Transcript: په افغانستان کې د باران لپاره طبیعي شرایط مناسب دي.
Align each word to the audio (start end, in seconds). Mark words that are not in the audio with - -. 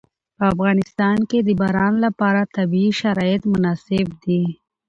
په 0.37 0.43
افغانستان 0.53 1.17
کې 1.29 1.39
د 1.43 1.49
باران 1.61 1.93
لپاره 2.05 2.49
طبیعي 2.55 2.91
شرایط 3.01 3.41
مناسب 3.53 4.07
دي. 4.23 4.43